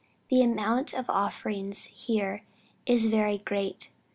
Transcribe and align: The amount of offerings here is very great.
The 0.31 0.41
amount 0.41 0.95
of 0.95 1.11
offerings 1.11 1.85
here 1.93 2.41
is 2.87 3.05
very 3.05 3.37
great. 3.37 3.91